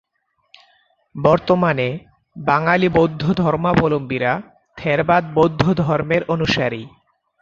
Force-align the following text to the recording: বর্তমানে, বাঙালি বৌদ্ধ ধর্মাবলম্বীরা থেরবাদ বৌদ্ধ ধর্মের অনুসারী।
বর্তমানে, 1.15 1.87
বাঙালি 2.35 2.87
বৌদ্ধ 2.89 3.23
ধর্মাবলম্বীরা 3.33 4.33
থেরবাদ 4.77 5.23
বৌদ্ধ 5.33 5.63
ধর্মের 5.73 6.21
অনুসারী। 6.27 6.81